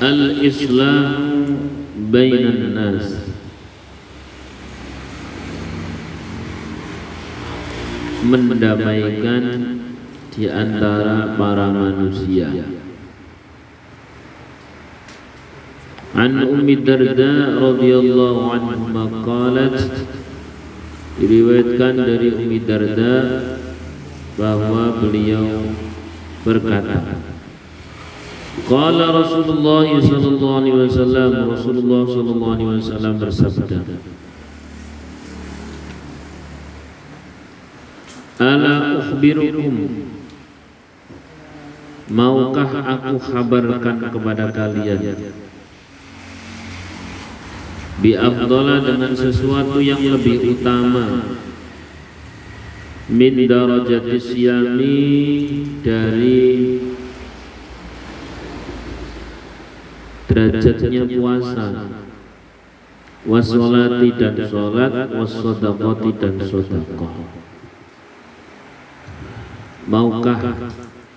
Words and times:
Al-Islam 0.00 1.60
bainan 2.08 2.72
nas 2.72 3.20
mendamaikan 8.24 9.44
di 10.32 10.48
antara 10.48 11.36
para 11.36 11.68
manusia. 11.68 12.48
An 16.16 16.48
Ummi 16.48 16.80
Darda 16.80 17.60
radhiyallahu 17.60 18.40
anha 18.56 19.04
qalat 19.20 19.76
diriwayatkan 21.20 21.94
dari 22.00 22.40
Ummi 22.40 22.58
Darda 22.64 23.16
bahwa 24.40 24.96
beliau 24.96 25.76
berkata 26.40 27.29
Qala 28.50 29.14
Rasulullah 29.14 29.86
sallallahu 30.02 30.58
alaihi 30.58 30.74
wasallam 30.74 31.54
Rasulullah 31.54 32.02
sallallahu 32.02 32.50
alaihi 32.50 32.82
wasallam 32.82 33.14
bersabda 33.22 33.78
Ala 38.42 38.74
ukhbirukum? 38.98 39.74
Maukah 42.10 42.70
aku 42.90 43.22
kabarkan 43.22 43.96
kepada 44.10 44.50
kalian 44.50 44.98
Bi 48.02 48.18
afdala 48.18 48.82
dengan 48.82 49.14
sesuatu 49.14 49.78
yang 49.78 50.02
lebih 50.02 50.58
utama? 50.58 51.38
Min 53.06 53.46
darajati 53.46 54.18
siyami 54.18 54.98
Dari 55.86 56.89
Derajatnya 60.60 61.04
puasa 61.08 61.66
Wasolati 63.24 64.08
dan 64.16 64.36
sholat 64.44 64.92
Wasodakoti 65.08 66.10
dan 66.20 66.34
sodakoh 66.44 67.12
Maukah 69.88 70.40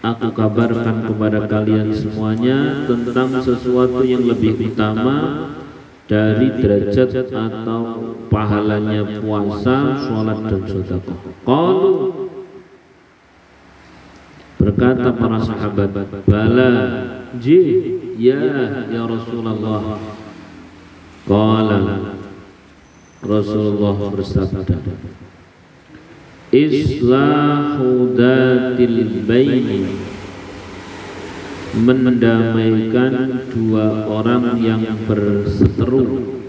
aku 0.04 0.28
kabarkan 0.32 1.08
kepada 1.12 1.40
kalian 1.48 1.92
semuanya 1.92 2.88
tentang 2.88 3.40
sesuatu 3.44 4.04
yang 4.04 4.24
lebih 4.24 4.72
utama 4.72 5.48
dari 6.08 6.52
derajat 6.60 7.32
atau 7.32 7.84
pahalanya 8.28 9.24
puasa, 9.24 10.04
sholat 10.04 10.40
dan 10.52 10.62
sedekah. 10.68 11.20
Qalu 11.48 12.23
berkata 14.84 15.16
para 15.16 15.40
sahabat, 15.40 15.96
bala 16.28 16.72
ji 17.40 17.60
ya 18.20 18.36
ya 18.92 19.08
Rasulullah. 19.08 19.96
Qala 21.24 22.20
Rasulullah 23.24 23.96
bersabda 24.12 24.76
Islahu 26.52 28.12
datil 28.12 29.24
baini 29.24 29.88
Mendamaikan 31.80 33.48
dua 33.56 34.04
orang 34.12 34.60
yang 34.60 34.84
berseteru 35.08 36.44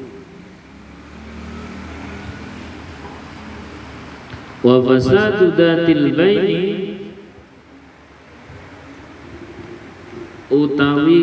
Wa 4.66 4.82
fasadu 4.82 5.54
datil 5.54 6.18
baini 6.18 6.83
Utawi 10.52 11.22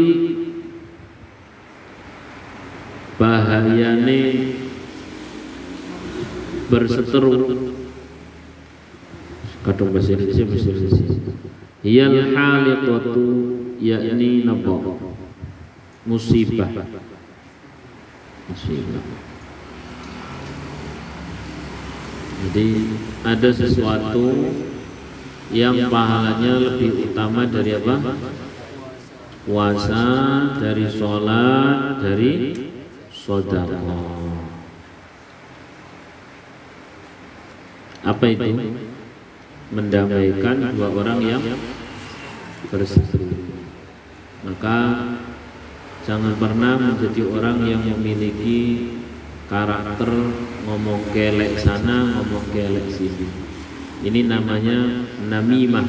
Bahayane 3.22 4.22
Berseteru. 6.72 7.70
Kadung 9.61 9.93
bahasa 9.93 10.17
Indonesia 10.17 10.48
bahasa 10.49 10.70
Indonesia. 10.73 11.05
Hiyal 11.86 12.33
haliqatu 12.33 13.26
yakni 13.77 14.42
napa? 14.42 14.73
Musibah. 16.08 16.71
Musibah. 18.49 19.05
Jadi 22.42 22.67
ada 23.21 23.49
sesuatu 23.54 24.26
yang 25.54 25.93
pahalanya 25.93 26.58
lebih 26.58 27.14
utama 27.14 27.45
dari 27.45 27.77
apa 27.77 28.02
puasa 29.46 30.06
dari 30.62 30.86
sholat 30.86 31.98
dari 31.98 32.34
sodako 33.10 34.22
apa 38.02 38.26
itu 38.34 38.50
mendamaikan 39.72 40.74
dua 40.74 40.90
orang 40.92 41.20
yang 41.22 41.44
berseteru. 42.68 43.30
Maka 44.42 44.78
jangan 46.04 46.34
pernah 46.36 46.82
menjadi 46.82 47.22
orang 47.30 47.58
yang 47.66 47.82
memiliki 47.86 48.90
karakter 49.48 50.10
ngomong 50.66 51.02
kelek 51.14 51.62
sana, 51.62 52.20
ngomong 52.20 52.46
kelek 52.50 52.90
sini. 52.90 53.30
Ini 54.02 54.26
namanya 54.26 55.06
namimah 55.30 55.86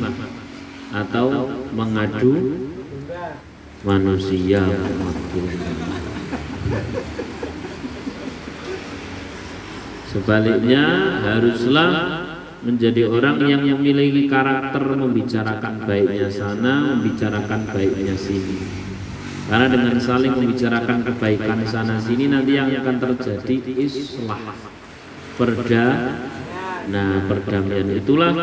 atau 0.92 1.48
mengadu 1.72 2.68
manusia. 3.82 4.62
Sebaliknya 10.12 10.84
haruslah 11.24 11.90
menjadi 12.62 13.08
orang 13.10 13.42
yang 13.42 13.64
memiliki 13.64 14.30
karakter 14.30 14.84
membicarakan 14.94 15.82
baiknya 15.82 16.28
sana, 16.30 16.94
membicarakan 16.94 17.60
baiknya 17.72 18.14
sini. 18.14 18.60
Karena 19.50 19.66
dengan 19.66 19.98
saling 19.98 20.38
membicarakan 20.38 21.02
kebaikan 21.02 21.66
sana 21.66 21.98
sini 21.98 22.30
nanti 22.30 22.54
yang 22.54 22.70
akan 22.70 22.96
terjadi 23.02 23.56
islah 23.74 24.54
perda 25.34 25.86
nah 26.82 27.22
perdamaian 27.30 27.94
itulah 27.94 28.34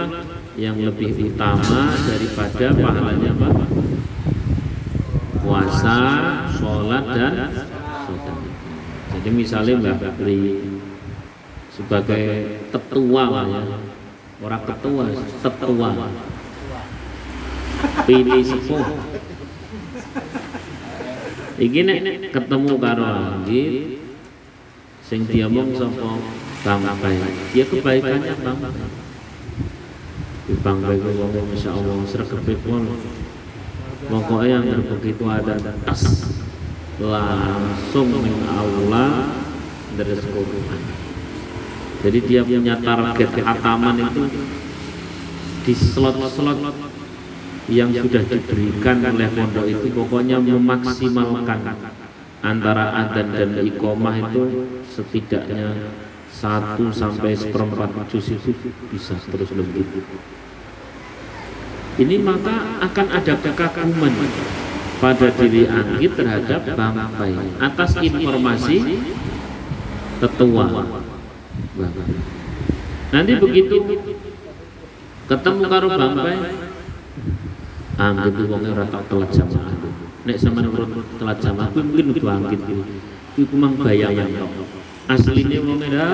yang 0.56 0.80
lebih 0.80 1.12
utama 1.32 1.92
daripada 2.08 2.72
pahalanya 2.72 3.32
apa? 3.36 3.69
Puasa, 5.50 5.98
sholat 6.54 7.04
dan 7.10 7.34
sholat. 8.06 8.38
Jadi 9.10 9.30
misalnya 9.34 9.74
Mbak 9.82 9.96
Bakri 9.98 10.42
sebagai 11.74 12.26
tetua 12.70 13.24
ya, 13.50 13.62
orang 14.46 14.64
ketua 14.70 15.06
tetua. 15.42 15.90
Pilih 18.06 18.44
sepuh. 18.46 18.86
Iki 21.60 21.80
nek 21.84 22.30
ketemu 22.32 22.74
karo 22.78 23.04
anjir 23.04 24.00
sing 25.02 25.26
diomong 25.26 25.74
sapa 25.74 26.10
bangkai. 26.62 27.18
Ya 27.58 27.66
kebaikannya 27.66 28.36
bangkai. 28.38 28.88
Bangkai 30.62 30.98
ku 31.02 31.10
wong 31.18 31.32
masyaallah 31.50 31.98
sregep 32.06 32.48
pun 32.64 32.84
pokoknya 34.10 34.66
yang 34.66 34.84
begitu 34.90 35.24
ada 35.30 35.56
tas 35.86 36.34
langsung 37.00 38.10
min 38.20 38.36
aula 38.50 39.30
dari 39.96 40.18
Quran 40.18 40.82
jadi 42.00 42.20
dia 42.26 42.42
punya 42.44 42.76
target 42.82 43.32
hataman 43.40 43.96
itu 44.02 44.24
di 45.64 45.74
slot-slot 45.78 46.60
yang 47.70 47.94
sudah 47.94 48.24
diberikan 48.26 48.98
oleh 49.06 49.30
pondok 49.30 49.66
itu 49.70 49.88
pokoknya 49.94 50.42
memaksimalkan 50.42 51.78
antara 52.42 53.06
adzan 53.06 53.30
dan 53.36 53.52
iqomah 53.62 54.16
itu 54.18 54.42
setidaknya 54.90 55.94
satu 56.34 56.90
sampai 56.90 57.36
seperempat 57.38 58.10
juz 58.10 58.34
itu 58.34 58.56
bisa 58.90 59.14
terus 59.30 59.54
lebih 59.54 59.86
ini 62.00 62.16
maka 62.24 62.80
akan 62.80 63.08
ada 63.12 63.34
kekaguman 63.38 64.14
pada 65.04 65.28
diri 65.36 65.68
Anggit 65.68 66.12
terhadap 66.16 66.62
bangkai. 66.76 67.34
Atas 67.60 68.00
informasi 68.00 68.78
tetua. 70.24 70.66
Nanti 73.10 73.32
begitu 73.36 73.76
ketemu 75.30 75.64
karo 75.68 75.88
bangkai 75.92 76.38
Anggit 78.00 78.32
itu 78.32 78.44
wongnya 78.48 78.72
ora 78.72 78.86
tak 78.88 79.04
telat 79.12 79.30
jamaah 79.36 79.76
nek 80.24 80.38
sampean 80.40 80.72
telat 81.20 81.38
jamaah 81.44 81.68
kuwi 81.72 81.84
mungkin 81.84 82.06
kudu 82.16 82.28
anggit 82.28 82.60
kuwi 82.64 82.84
kuwi 83.36 83.44
kumang 83.48 83.74
bayangan 83.76 84.30
tok. 84.40 84.52
asline 85.12 85.58
wong 85.64 85.80
ora 85.84 86.08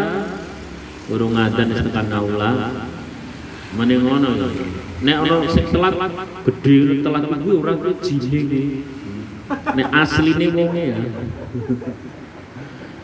urung 1.14 1.38
wis 1.38 1.82
tekan 1.86 2.08
aula 2.10 2.52
meneng 3.78 4.02
ngono 4.02 4.30
ya 4.34 4.50
nek 5.06 5.16
ana 5.22 5.36
sing 5.54 5.66
telat 5.70 5.94
gedhe 6.50 7.06
telat 7.06 7.24
kuwi 7.30 7.54
ora 7.62 7.74
kuwi 7.78 7.94
jining 8.02 8.82
nek 9.78 9.88
asline 9.94 10.48
wonge 10.58 10.84
ya. 10.90 10.98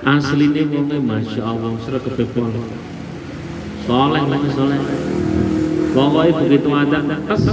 Asline 0.01 0.62
wonge 0.65 0.98
Masya 0.98 1.42
Allah 1.45 1.71
srek 1.86 2.01
kebepol 2.01 2.50
soleh 3.86 4.21
wonge 4.25 4.50
soleh. 4.50 4.81
Pokoknya 5.92 6.31
begitu 6.42 6.69
ada 6.71 7.00
tes 7.03 7.44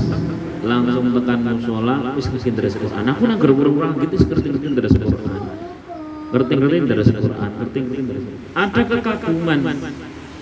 langsung 0.65 1.05
tekan 1.13 1.39
musola 1.45 1.95
wis 2.17 2.27
ngerti 2.33 2.51
deres 2.57 2.75
Quran. 2.81 3.05
Aku 3.13 3.23
nang 3.29 3.37
gerung-gerung 3.37 4.01
gitu 4.01 4.17
ngerti-ngerti 4.17 4.69
deres 4.73 4.95
Quran. 4.97 5.43
Ngerti-ngerti 6.33 6.77
deres 6.89 7.09
Quran 7.13 7.51
ngerti-ngerti 7.61 8.33
ada 8.57 8.81
kekaguman 8.81 9.59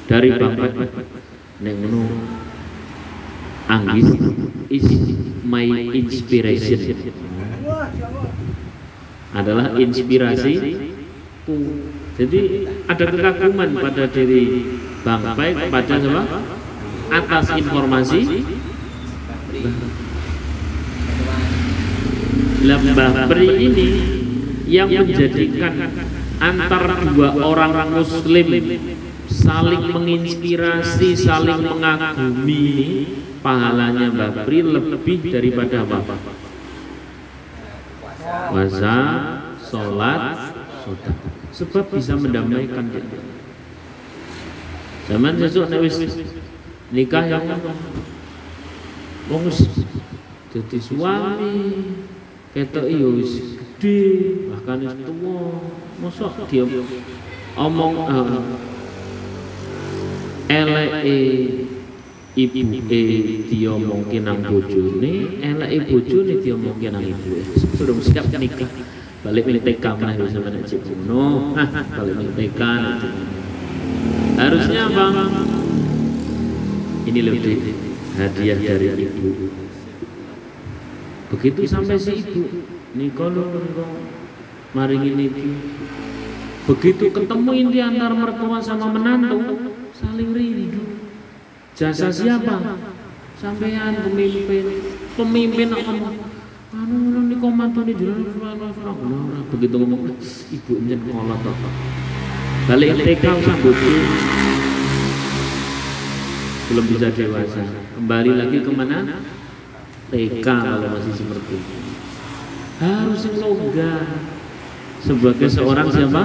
dari 0.07 0.29
bapak. 0.31 0.73
Nek 1.57 1.75
ngono 1.81 2.01
Anggis 3.67 4.09
is 4.71 4.87
my 5.43 5.67
inspiration. 5.95 6.81
Adalah 9.37 9.77
inspirasi 9.77 10.55
jadi 12.17 12.41
ada 12.89 13.05
kekaguman 13.07 13.71
pada 13.79 14.05
diri 14.11 14.43
Bang 15.07 15.23
Pai 15.39 15.55
kepada 15.55 15.95
siapa? 16.01 16.23
atas 17.07 17.47
informasi. 17.55 18.21
Lembah 22.67 23.31
Beri 23.31 23.51
ini 23.63 23.89
yang 24.67 24.91
menjadikan 24.91 25.93
antara 26.43 26.99
dua 27.15 27.31
orang 27.37 27.95
muslim 27.95 28.49
saling 29.37 29.93
menginspirasi, 29.93 31.13
saling 31.13 31.61
mengagumi 31.61 32.73
pahalanya 33.45 34.09
Babri 34.09 34.65
lebih 34.65 35.21
daripada 35.29 35.85
apa? 35.85 36.17
Puasa, 38.49 38.97
sholat, 39.61 40.57
sudah. 40.83 41.17
Sebab 41.53 41.85
bisa 41.93 42.17
mendamaikan 42.17 42.89
kita. 42.89 43.21
Zaman 45.07 45.39
sesuk 45.39 45.71
nek 45.71 45.85
nikah 46.91 47.25
yang 47.27 47.47
wong 49.27 49.51
jadi 50.55 50.79
suami 50.79 51.55
ketok 52.55 52.87
iyo 52.87 53.19
wis 53.19 53.59
gede 53.59 54.01
bahkan 54.49 54.87
wis 54.87 54.95
tuwa 55.03 55.39
mosok 55.99 56.47
dia 56.47 56.63
omong 57.59 57.95
uh, 58.07 58.41
eleke 60.47 61.19
ibu 62.37 62.61
e 62.91 63.03
diomongke 63.49 64.19
nang 64.21 64.45
bojone 64.45 65.41
eleke 65.41 65.79
bojone 65.91 66.35
diomongke 66.43 66.89
nang 66.93 67.05
ibu 67.05 67.31
e 67.37 67.43
belum 67.77 67.99
siap 68.03 68.27
nikah 68.37 68.71
balik 69.25 69.43
milik 69.49 69.63
TK 69.67 69.85
mana 69.99 70.15
bisa 70.23 70.39
mana 70.39 70.61
cik 70.63 70.81
kuno 70.87 71.55
balik 71.97 72.15
milik 72.15 72.35
TK 72.37 72.63
harusnya 74.37 74.85
bang. 74.93 75.17
Ini 77.07 77.21
lebih 77.23 77.55
hadiah 78.19 78.59
dari 78.59 78.87
ibu. 79.07 79.31
Begitu 81.31 81.61
sampai 81.67 81.97
si 81.99 82.23
ibu 82.23 82.43
Nikolo 82.97 83.45
maring 84.73 85.05
ini 85.05 85.27
begitu 86.65 87.13
ketemu 87.13 87.51
ini 87.53 87.79
antar 87.79 88.13
mertua 88.17 88.59
sama 88.59 88.89
menantu 88.89 89.76
jasa 91.77 92.09
siapa? 92.09 92.57
Sampean 93.37 93.93
pemimpin. 94.01 94.65
Pemimpin 95.13 95.69
ngomong 95.77 96.17
anu 96.77 96.97
anu 97.13 97.21
di 97.29 97.37
komandan 97.37 97.85
di 97.85 97.95
jalan. 97.95 98.25
Begitu 99.53 99.75
ngomong 99.77 100.01
ibu 100.51 100.73
nyen 100.83 101.01
kolot 101.05 101.41
balik 102.67 102.99
TK 102.99 103.25
sambut 103.47 103.77
belum 106.67 106.85
bisa 106.91 107.09
dewasa. 107.15 107.63
Kembali 107.95 108.31
lagi 108.35 108.59
ke 108.59 108.71
mana? 108.75 109.23
TK 110.11 110.47
kalau 110.47 110.89
masih 110.91 111.15
seperti 111.15 111.55
itu 111.63 111.77
harus 112.77 113.25
yoga 113.33 113.93
sebagai 115.01 115.49
seorang 115.49 115.89
siapa? 115.89 116.23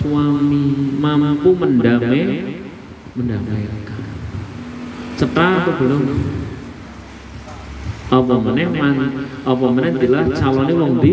suami 0.00 0.64
mampu 0.96 1.52
mendamai. 1.52 2.56
mendamaikan 3.14 4.02
cepat 5.14 5.62
atau 5.62 5.74
belum 5.78 6.02
apa 8.10 8.34
meneh 8.38 8.68
man 8.68 8.96
apa 9.46 9.66
meneh 9.70 9.92
bila 9.96 10.28
calonnya 10.34 10.74
wong 10.76 11.00
di 11.00 11.12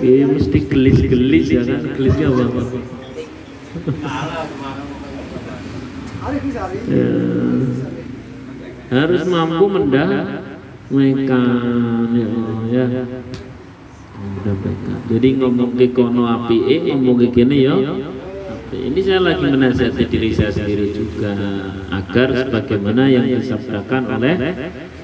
Iya 0.00 0.24
mesti 0.26 0.58
gelis-gelis 0.66 1.46
ya 1.52 1.62
kan 1.62 1.84
gelisnya 1.94 2.26
apa 2.32 2.42
ya. 6.88 7.12
harus 8.90 9.22
mampu 9.30 9.64
mendamaikan 9.70 11.44
ya 12.16 12.84
ya 12.88 13.04
jadi 15.10 15.28
ngomong 15.36 15.76
ke 15.76 15.92
kono 15.92 16.24
api 16.24 16.56
eh 16.68 16.78
ngomong 16.88 17.16
ke 17.20 17.26
kini 17.34 17.68
ya 17.68 17.76
ini 18.70 19.00
saya 19.02 19.18
lagi 19.18 19.50
menasihati 19.50 20.04
diri 20.06 20.30
saya 20.30 20.54
sendiri 20.54 20.94
juga 20.94 21.34
agar 21.90 22.28
sebagaimana 22.38 23.10
yang 23.10 23.26
disabdakan 23.26 24.02
oleh 24.14 24.34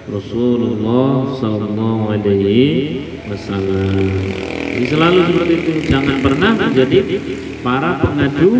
Rasulullah 0.07 1.35
Sallallahu 1.35 2.15
Alaihi 2.15 3.03
Wasallam. 3.27 4.07
Selalu 4.87 5.19
seperti 5.27 5.55
itu, 5.59 5.73
jangan 5.91 6.23
pernah 6.23 6.51
menjadi 6.55 6.99
para 7.67 7.99
pengadu. 7.99 8.51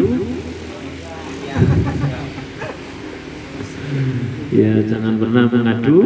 ya, 4.51 4.73
jangan 4.91 5.15
pernah 5.23 5.45
mengadu 5.55 5.99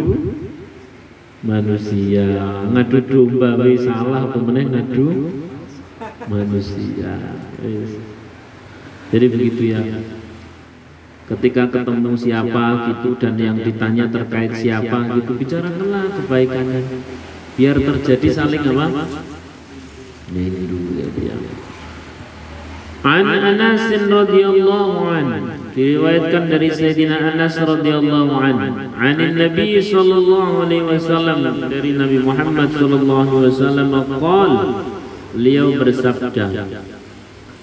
manusia. 1.44 2.26
Ngadu 2.70 2.98
domba, 3.08 3.56
salah 3.80 4.28
pemenang 4.32 4.68
ngadu? 4.72 5.08
Manusia. 6.28 7.12
Jadi 9.10 9.26
begitu 9.26 9.62
ya. 9.74 9.80
Ketika 11.30 11.70
ketemu 11.70 12.18
siapa 12.18 12.90
gitu 12.90 13.14
dan 13.14 13.38
yang 13.38 13.54
ditanya 13.62 14.10
terkait 14.10 14.50
siapa 14.58 15.14
gitu 15.14 15.38
bicarakanlah 15.38 16.10
kebaikannya. 16.18 16.82
Biar 17.54 17.76
terjadi 17.78 18.28
saling 18.34 18.62
apa? 18.66 19.06
Ini 20.30 20.62
dulu 20.66 20.90
ya 20.98 21.36
An 23.00 23.24
Anas 23.24 23.88
radhiyallahu 23.90 24.98
an 25.08 25.59
diriwayatkan 25.80 26.44
dari 26.52 26.68
Sayyidina 26.68 27.16
Anas 27.32 27.56
radhiyallahu 27.56 28.36
an 28.36 28.56
an 29.00 29.16
Nabi 29.16 29.80
sallallahu 29.80 30.68
alaihi 30.68 30.84
wasallam 30.84 31.40
dari 31.72 31.96
Nabi 31.96 32.18
Muhammad 32.20 32.68
sallallahu 32.76 33.30
alaihi 33.40 33.52
wasallam 33.56 33.90
qala 34.20 34.64
beliau 35.32 35.68
bersabda 35.80 36.44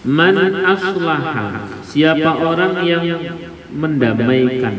Man 0.08 0.38
aslaha 0.66 1.68
siapa 1.86 2.32
orang 2.42 2.74
yang 2.90 3.06
mendamaikan 3.70 4.76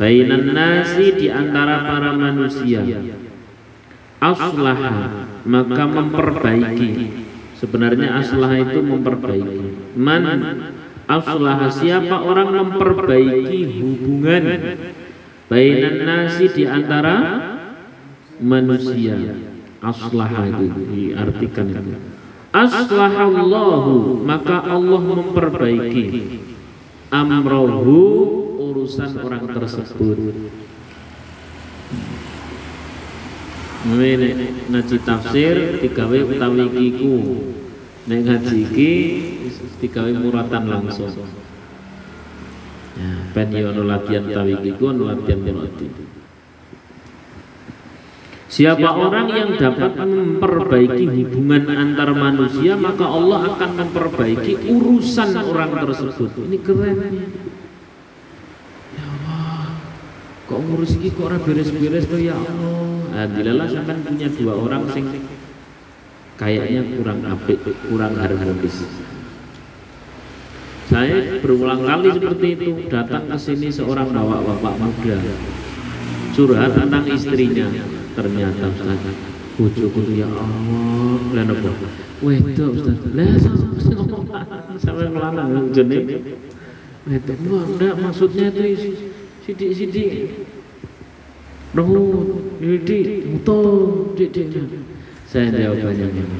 bainan 0.00 0.44
nasi 0.56 1.12
di 1.12 1.28
antara 1.28 1.84
para 1.84 2.10
manusia 2.16 2.80
aslaha 4.24 5.28
maka 5.44 5.84
memperbaiki. 5.84 6.90
Sebenarnya 7.60 8.20
aslaha 8.20 8.60
itu 8.60 8.80
memperbaiki. 8.80 9.96
Man 9.96 10.24
aslaha 11.04 11.68
siapa 11.68 12.16
orang 12.24 12.48
memperbaiki 12.52 13.60
hubungan 13.80 14.44
bainan 15.52 15.96
nasi 16.04 16.48
di 16.48 16.64
antara 16.64 17.16
manusia 18.40 19.16
aslaha 19.84 20.48
itu 20.48 20.80
diartikan 20.88 21.66
itu 21.68 21.94
aslahallahu 22.54 24.22
maka 24.24 24.64
Allah 24.64 25.00
memperbaiki 25.02 26.04
amrohu 27.12 28.00
urusan 28.58 29.10
orang 29.20 29.44
tersebut 29.50 30.18
Ini 33.84 34.16
ngaji 34.72 34.96
tafsir 35.04 35.76
digawe 35.84 36.18
utawi 36.24 36.66
kiku 36.72 37.16
nek 38.04 38.20
ngaji 38.20 38.56
iki 38.68 38.90
digawe 39.80 40.12
muratan 40.12 40.62
langsung 40.68 41.12
ya 42.94 43.10
ben 43.32 43.48
yo 43.50 43.72
latihan 43.84 44.24
tawi 44.28 44.54
kiku 44.60 44.92
latihan 44.92 45.40
murati 45.40 45.88
Siapa 48.54 48.86
orang 48.86 49.34
yang 49.34 49.50
dapat 49.58 49.98
memperbaiki 49.98 51.10
hubungan 51.10 51.74
antar 51.74 52.14
manusia 52.14 52.78
maka 52.78 53.02
Allah 53.02 53.50
akan 53.50 53.70
memperbaiki 53.82 54.70
urusan 54.70 55.34
orang 55.42 55.74
tersebut. 55.74 56.30
Ini 56.38 56.58
keren. 56.62 56.98
ngurus 60.64 60.96
iki 60.96 61.12
kok 61.12 61.28
ora 61.28 61.38
beres-beres 61.38 62.04
tuh 62.08 62.20
ya 62.20 62.34
Allah 62.34 63.28
dilalah 63.30 63.68
sampean 63.68 63.98
punya 64.02 64.28
dua 64.32 64.52
orang 64.58 64.82
sing 64.90 65.04
kayaknya 66.34 66.82
kurang 66.98 67.20
apik 67.26 67.58
kurang 67.86 68.14
harmonis. 68.18 68.86
Saya 70.84 71.40
berulang 71.40 71.80
kali 71.80 72.08
seperti 72.12 72.48
itu 72.60 72.70
datang 72.92 73.24
ke 73.26 73.36
sini 73.40 73.72
seorang 73.72 74.12
bapak-bapak 74.12 74.74
muda. 74.78 75.16
Curhat 76.36 76.70
tentang 76.76 77.04
istrinya. 77.08 77.66
Ternyata 78.14 78.70
Ustaz 78.70 79.00
bojoku 79.58 80.00
ya 80.14 80.28
Allah. 80.28 81.18
Lan 81.34 81.46
apa 81.50 81.70
wedok 82.22 82.70
Ustaz. 82.78 82.98
Lah 83.16 83.34
sampai 84.78 85.08
ngelanang 85.08 85.72
jeneng 85.72 86.04
wedok. 87.08 87.36
Enggak 87.42 87.94
maksudnya 87.98 88.52
itu 88.52 88.92
sidik-sidik. 89.48 90.46
Rahut, 91.74 92.54
didik, 92.62 93.26
muto, 93.26 93.58
didik. 94.14 94.46
Saya 95.34 95.50
jawabannya 95.50 96.06
ini. 96.14 96.38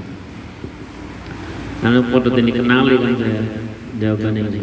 Karena 1.82 2.00
foto 2.14 2.30
ini 2.38 2.52
kenali 2.54 2.94
kan 2.94 3.12
saya 3.18 3.42
jawabannya 3.98 4.42
ini. 4.54 4.60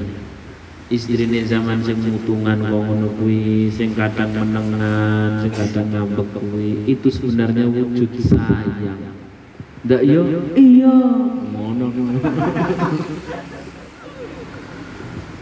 Istrinya 0.88 1.44
zaman 1.44 1.84
sing 1.84 2.00
mutungan 2.00 2.64
wong 2.64 2.84
ngono 2.88 3.08
kuwi, 3.20 3.68
sing 3.68 3.92
kadang 3.92 4.32
menengan, 4.32 5.44
sing 5.44 5.52
kadang 5.52 5.92
ngambek 5.92 6.32
kuwi, 6.32 6.80
itu 6.88 7.12
sebenarnya 7.12 7.68
wujud 7.68 8.08
sayang. 8.24 9.20
Ndak 9.84 10.02
yo? 10.08 10.24
Iya. 10.56 10.96
Ngono 11.52 11.92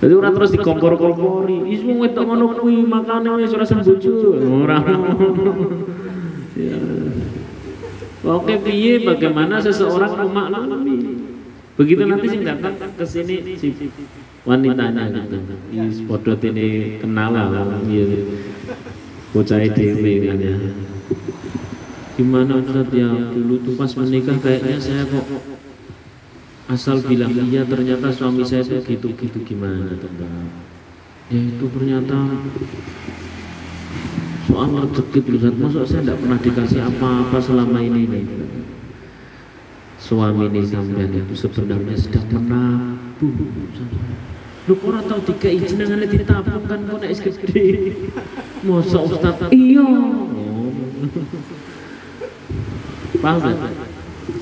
Jadi 0.02 0.14
orang 0.18 0.34
terus 0.34 0.50
dikompor-kompori, 0.58 1.62
ismu 1.78 2.02
wetok 2.02 2.26
ngono 2.26 2.58
kuwi 2.58 2.82
makane 2.90 3.38
wis 3.38 3.54
ora 3.54 3.70
sembuju. 3.70 4.14
Ora. 4.50 4.82
Ya. 6.60 6.76
Oke 8.20 8.54
piye? 8.60 9.00
bagaimana 9.00 9.64
seseorang 9.64 10.12
memaklumi? 10.12 10.96
Begitu 11.80 12.04
nanti 12.04 12.28
sing 12.28 12.44
datang 12.44 12.76
ke 12.76 13.06
sini 13.08 13.56
si 13.56 13.72
wanitanya 14.44 15.08
gitu. 15.16 15.38
Is 15.72 16.04
podot 16.04 16.42
ini 16.44 17.00
kenal 17.00 17.32
lah 17.32 17.80
iya. 17.88 18.04
Bocah 19.32 19.62
dhewe 19.62 20.14
kan 20.28 20.40
ya. 20.42 20.56
Gimana 22.20 22.60
Ustaz? 22.60 22.92
Ya 22.92 23.08
dulu 23.08 23.64
tuh 23.64 23.74
pas 23.80 23.92
menikah 23.96 24.36
kayaknya 24.44 24.76
saya 24.84 25.08
kok 25.08 25.26
asal 26.70 27.02
bilang 27.02 27.34
iya 27.50 27.66
ternyata 27.66 28.14
suami 28.14 28.46
saya 28.46 28.62
itu 28.62 28.78
gitu-gitu 28.86 29.42
gimana 29.42 29.90
tentang 29.98 30.54
ya 31.34 31.42
itu 31.42 31.66
ternyata 31.66 32.46
soal 34.50 34.70
rezeki 34.74 35.20
Ustaz 35.30 35.54
masuk 35.62 35.86
saya 35.86 36.02
tidak 36.02 36.18
pernah 36.26 36.40
dikasih 36.42 36.82
apa-apa 36.82 37.38
selama 37.38 37.80
ini 37.86 38.02
nih. 38.10 38.26
Suami 40.02 40.50
ini 40.50 40.66
sampean 40.66 41.14
itu 41.14 41.36
sebenarnya 41.38 41.94
sedang 41.94 42.26
menabung 42.34 43.38
lu 44.70 44.78
kok 44.78 45.02
tahu 45.10 45.22
tiga 45.34 45.50
izin 45.50 45.82
yang 45.82 45.98
ditabung 46.06 46.62
kan 46.70 46.86
kok 46.86 46.98
naik 47.02 47.18
gede? 47.26 47.66
Masa 48.62 48.98
Ustaz. 49.02 49.38
Iya. 49.50 49.90
Paham 53.18 53.42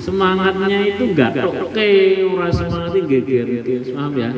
semangatnya 0.03 0.79
itu 0.83 1.03
enggak 1.15 1.31
oke 1.47 1.91
ora 2.35 2.47
semangatnya 2.51 3.01
geger 3.07 3.47
paham 3.95 4.13
ya? 4.19 4.29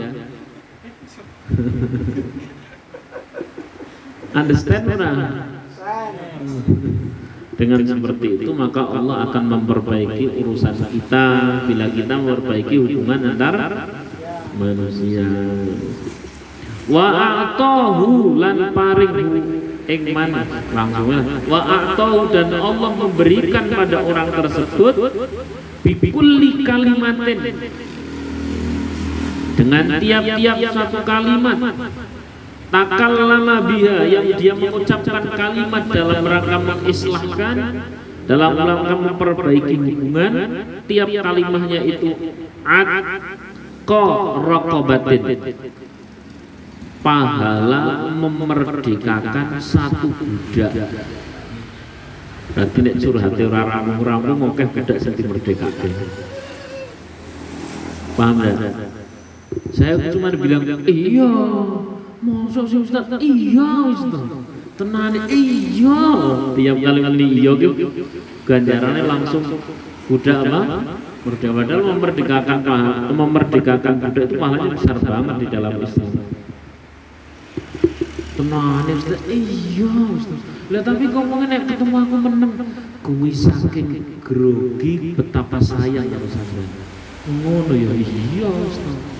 Understand 4.37 4.85
ora 4.93 5.09
dengan 7.59 7.83
seperti 7.83 8.27
itu 8.39 8.51
maka 8.55 8.87
Allah 8.87 9.27
akan 9.27 9.43
memperbaiki 9.51 10.39
urusan 10.39 10.79
kita. 10.95 11.25
Bila 11.67 11.85
kita 11.91 12.13
memperbaiki 12.15 12.75
hubungan 12.79 13.35
antar 13.35 13.55
manusia. 14.55 15.27
Wa 16.87 17.05
a'tahu 17.11 18.39
lan 18.39 18.71
paring 18.71 19.15
ing 19.91 20.01
wa 21.51 21.59
a'tahu 21.67 22.31
dan 22.31 22.47
Allah 22.55 22.91
memberikan 22.95 23.65
pada 23.67 23.97
orang 24.07 24.29
tersebut 24.31 24.95
bikulli 25.83 26.63
kalimatin. 26.63 27.39
Dengan 29.59 29.99
tiap-tiap 29.99 30.57
satu 30.71 30.99
kalimat 31.03 31.59
takal 32.69 33.13
lama 33.17 33.55
biha 33.65 33.97
yang 34.05 34.25
dia 34.37 34.53
mengucapkan 34.53 35.25
kalimat 35.33 35.83
dalam 35.89 36.21
rangka 36.21 36.57
mengislahkan 36.57 37.55
dalam 38.29 38.51
rangka 38.53 38.93
memperbaiki 39.09 39.75
hubungan 39.77 40.33
tiap 40.85 41.09
kalimahnya 41.09 41.79
itu 41.81 42.09
ko 43.89 44.03
rokobatin 44.37 45.21
pahala 47.01 48.11
memerdekakan 48.13 49.57
satu 49.57 50.13
budak. 50.13 50.73
Berarti 52.49 52.79
nek 52.81 52.95
curhate 52.97 53.43
ora 53.45 53.61
rampung-rampung 53.65 54.53
oke 54.53 54.63
budak 54.73 54.97
sing 55.01 55.13
dimerdekake 55.17 55.89
paham 58.19 58.37
ya? 58.43 58.53
Saya 59.71 60.11
cuma 60.11 60.27
bilang 60.35 60.65
iya 60.85 61.31
mosok 62.23 62.65
sih 62.67 62.79
Ustaz? 62.83 63.05
Iya 63.19 63.69
Ustaz. 63.91 64.23
Tenan 64.79 65.13
iya. 65.27 65.99
Tiap 66.55 66.77
kali 66.79 66.99
kali 67.03 67.25
iya 67.35 67.51
gitu 67.59 67.87
ganjarannya 68.47 69.03
langsung 69.07 69.43
budak 70.07 70.47
apa? 70.47 70.61
Merdeka 71.19 71.51
padahal 71.51 71.81
memerdekakan 71.83 72.59
memerdekakan 73.11 73.93
budak 73.99 74.23
itu 74.23 74.35
pahalanya 74.39 74.75
besar 74.79 74.97
banget 75.03 75.35
di 75.43 75.47
dalam 75.51 75.73
Islam. 75.83 76.11
Tenan 78.39 78.85
Ustaz. 78.87 79.19
Iya 79.27 79.91
Ustaz. 80.15 80.39
Lah 80.69 80.81
tapi 80.85 81.03
kok 81.09 81.23
nek 81.27 81.61
ketemu 81.65 81.95
aku 81.97 82.15
meneng 82.23 82.51
kuwi 83.03 83.31
saking 83.33 84.21
grogi 84.23 85.15
betapa 85.15 85.59
sayang 85.59 86.07
ya 86.07 86.17
Ustaz. 86.23 86.47
Ngono 87.27 87.73
ya 87.75 87.91
iya 87.99 88.47
Ustaz 88.47 89.19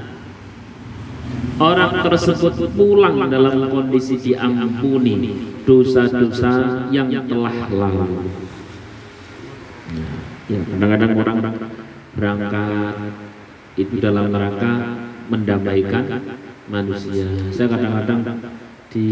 orang 1.61 1.93
tersebut 2.01 2.73
pulang 2.73 3.29
dalam 3.29 3.69
kondisi 3.69 4.17
diampuni 4.17 5.37
dosa-dosa 5.61 6.87
yang 6.89 7.13
telah 7.29 7.55
lalu. 7.69 8.25
Ya 10.49 10.59
kadang-kadang 10.65 11.11
orang 11.21 11.37
berangkat 12.17 12.95
itu 13.77 13.93
dalam 14.01 14.33
rangka 14.33 14.73
mendamaikan 15.29 16.03
manusia. 16.67 17.29
Saya 17.53 17.71
kadang-kadang 17.71 18.41
di 18.91 19.07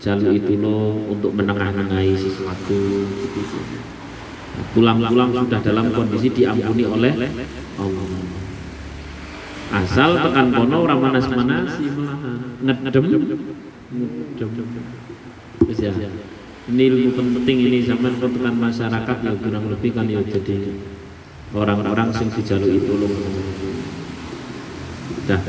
jalur 0.00 0.32
itu 0.32 0.56
loh 0.56 0.96
untuk 1.12 1.36
menengah-nengahi 1.36 2.16
sesuatu 2.16 2.80
pulang-pulang 4.72 5.36
sudah 5.36 5.60
dalam 5.60 5.92
kondisi 5.92 6.32
diampuni 6.32 6.88
oleh 6.88 7.12
Allah 7.76 8.45
asal 9.74 10.10
tekan 10.22 10.54
kono 10.54 10.76
orang 10.86 11.00
manas-manas 11.02 11.70
ngedem 12.62 13.04
ngedem 13.10 13.40
ya 15.76 16.10
ini 16.66 16.84
ilmu 16.90 17.10
penting 17.14 17.56
ini 17.70 17.78
zaman 17.86 18.18
tekan 18.18 18.54
masyarakat 18.58 19.16
ya 19.22 19.32
kurang 19.38 19.64
lebih 19.70 19.90
kan 19.94 20.06
ya 20.06 20.22
jadi 20.22 20.74
orang-orang 21.54 22.10
sing 22.14 22.28
di 22.30 22.42
jalur 22.42 22.70
itu 22.70 22.92
loh 22.94 23.10
dah 25.26 25.40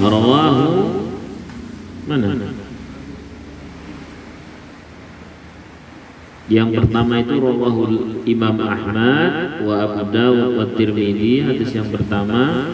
rawahu 0.00 0.72
mana 2.04 2.56
Yang 6.51 6.69
pertama 6.83 7.21
itu 7.23 7.35
rawahul 7.39 8.25
Imam 8.27 8.57
Ahmad 8.59 9.63
wa 9.63 9.75
Abu 9.87 10.11
Dawud 10.11 10.49
wa 10.59 10.65
Tirmidzi 10.75 11.47
hadis 11.47 11.69
yang 11.71 11.87
pertama. 11.93 12.67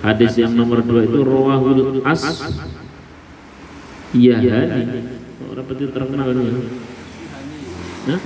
Hadis 0.00 0.32
yang 0.40 0.56
nomor 0.56 0.80
dua 0.80 1.04
itu 1.04 1.20
rawahul 1.20 2.00
As 2.06 2.24
Yahani. 4.16 4.82
Orang 5.50 5.66
peti 5.68 5.84
terkenal 5.92 6.32
ini. 6.32 6.48
Nah? 8.08 8.20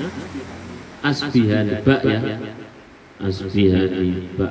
Asbihani 1.04 1.84
ba 1.84 2.00
ya 2.00 2.20
Asbihani 3.20 4.32
ba 4.40 4.48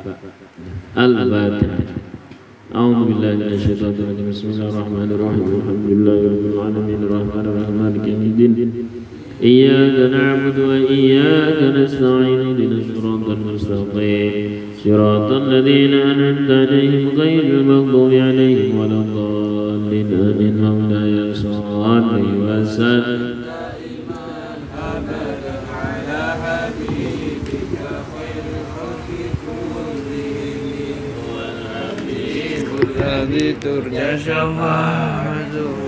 Al-Badr 0.93 2.01
أعوذ 2.73 3.05
بالله 3.05 3.31
من 3.37 3.53
الشيطان 3.53 3.93
الرجيم 4.01 4.33
بسم 4.33 4.47
الله 4.49 4.67
الرحمن 4.73 5.09
الرحيم 5.13 5.45
الحمد 5.45 5.85
لله 5.93 6.19
رب 6.25 6.45
العالمين 6.57 6.99
الرحمن 7.05 7.45
الرحيم 7.45 7.75
مالك 7.77 8.05
يوم 8.09 8.23
الدين 8.33 8.51
إياك 9.42 10.10
نعبد 10.12 10.58
وإياك 10.58 11.62
نستعين 11.62 12.40
اهدنا 12.40 12.78
الصراط 12.78 13.28
المستقيم. 13.30 14.60
صراط 14.84 15.32
الذين 15.32 15.94
أنعمت 15.94 16.50
عليهم 16.50 17.08
غير 17.16 17.44
المغضوب 17.44 18.12
عليهم 18.12 18.78
ولا 18.78 18.92
الضالين. 18.92 20.06
آمين. 20.12 20.56
مولاي 20.62 21.34
صل 21.34 22.20
وسلم 22.42 23.38
الذي 33.28 33.52
ترجى 33.52 34.18
شفاعته 34.18 35.68